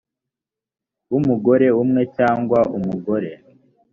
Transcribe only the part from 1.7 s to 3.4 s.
umwe cyangwa umugore